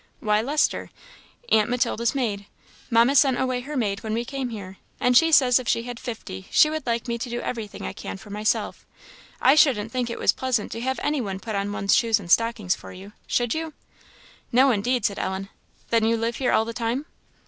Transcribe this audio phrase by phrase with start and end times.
[0.19, 0.89] "Why, Lester
[1.51, 2.47] aunt Matilda's maid.
[2.89, 5.99] Mamma sent away her maid when we came here, and she says if she had
[5.99, 8.83] fifty she would like me to do everything I can for myself.
[9.39, 12.31] I shouldn't think it was pleasant to have any one put on one's shoes and
[12.31, 13.73] stockings for you, should you?"
[14.51, 15.49] "No, indeed," said Ellen.
[15.91, 17.05] "Then you live here all the time?"